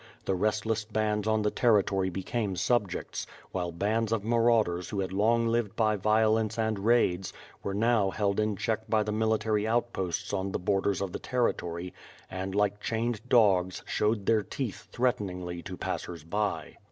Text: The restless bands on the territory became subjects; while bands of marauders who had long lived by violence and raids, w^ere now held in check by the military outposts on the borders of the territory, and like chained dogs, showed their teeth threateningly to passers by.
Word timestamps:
The 0.25 0.33
restless 0.33 0.83
bands 0.83 1.27
on 1.27 1.43
the 1.43 1.51
territory 1.51 2.09
became 2.09 2.55
subjects; 2.55 3.27
while 3.51 3.71
bands 3.71 4.11
of 4.11 4.23
marauders 4.23 4.89
who 4.89 4.99
had 4.99 5.13
long 5.13 5.45
lived 5.45 5.75
by 5.75 5.95
violence 5.95 6.57
and 6.57 6.79
raids, 6.79 7.33
w^ere 7.63 7.75
now 7.75 8.09
held 8.09 8.39
in 8.39 8.55
check 8.57 8.89
by 8.89 9.03
the 9.03 9.11
military 9.11 9.67
outposts 9.67 10.33
on 10.33 10.53
the 10.53 10.57
borders 10.59 11.01
of 11.01 11.11
the 11.11 11.19
territory, 11.19 11.93
and 12.31 12.55
like 12.55 12.81
chained 12.81 13.21
dogs, 13.29 13.83
showed 13.85 14.25
their 14.25 14.41
teeth 14.41 14.87
threateningly 14.91 15.61
to 15.61 15.77
passers 15.77 16.23
by. 16.23 16.77